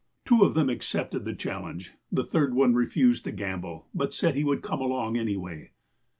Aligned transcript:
Two 0.25 0.41
of 0.43 0.55
them 0.55 0.67
accepted 0.67 1.25
the 1.25 1.35
challouge. 1.35 1.91
The 2.11 2.23
third 2.23 2.55
one 2.55 2.73
refused 2.73 3.23
to 3.25 3.31
gamble, 3.31 3.85
but 3.93 4.15
said 4.15 4.33
he 4.33 4.43
would 4.43 4.63
come 4.63 4.81
along 4.81 5.15
anyway. 5.15 5.73